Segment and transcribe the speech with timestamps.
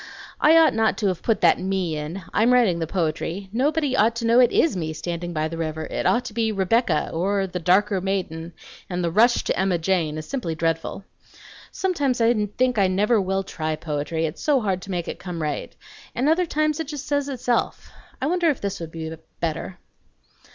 [0.39, 2.23] "I ought not to have put that 'me' in.
[2.33, 3.49] I'm writing the poetry.
[3.53, 6.51] Nobody ought to know it IS me standing by the river; it ought to be
[6.51, 8.53] 'Rebecca,' or 'the darker maiden;'
[8.89, 11.05] and 'the rush to Emma Jane' is simply dreadful.
[11.71, 15.39] Sometimes I think I never will try poetry, it's so hard to make it come
[15.39, 15.75] right;
[16.15, 17.91] and other times it just says itself.
[18.19, 19.77] I wonder if this would be better?